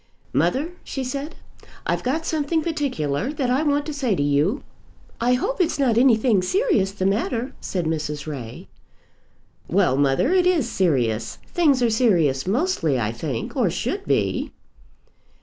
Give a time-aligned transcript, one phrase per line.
[0.33, 1.35] "Mother," she said,
[1.85, 4.63] "I've got something particular that I want to say to you."
[5.19, 8.25] "I hope it's not anything serious the matter," said Mrs.
[8.25, 8.67] Ray.
[9.67, 11.35] "Well, mother, it is serious.
[11.49, 14.51] Things are serious mostly, I think, or should be."